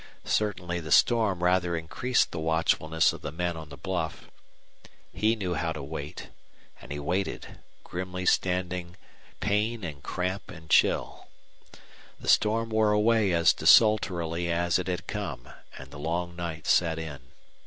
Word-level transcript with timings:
Certainly 0.25 0.79
the 0.79 0.91
storm 0.91 1.43
rather 1.43 1.77
increased 1.77 2.31
the 2.31 2.39
watchfulness 2.39 3.13
of 3.13 3.21
the 3.21 3.31
men 3.31 3.55
on 3.55 3.69
the 3.69 3.77
bluff. 3.77 4.31
He 5.13 5.35
knew 5.35 5.53
how 5.53 5.73
to 5.73 5.83
wait, 5.83 6.29
and 6.81 6.91
he 6.91 6.97
waited, 6.97 7.59
grimly 7.83 8.25
standing 8.25 8.97
pain 9.41 9.83
and 9.83 10.01
cramp 10.01 10.49
and 10.49 10.71
chill. 10.71 11.27
The 12.19 12.27
storm 12.29 12.71
wore 12.71 12.93
away 12.93 13.31
as 13.31 13.53
desultorily 13.53 14.51
as 14.51 14.79
it 14.79 14.87
had 14.87 15.05
come, 15.05 15.47
and 15.77 15.91
the 15.91 15.99
long 15.99 16.35
night 16.35 16.65
set 16.65 16.97
in. 16.97 17.19